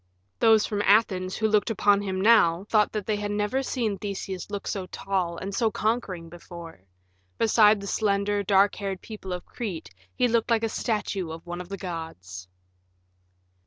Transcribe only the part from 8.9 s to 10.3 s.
people of Crete he